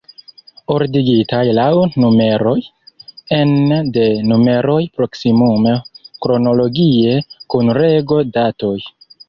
[0.75, 1.65] Ordigitaj laŭ
[2.03, 2.53] numeroj;
[3.41, 5.77] ene de numeroj proksimume
[6.25, 7.17] kronologie;
[7.55, 8.77] kun rego-datoj.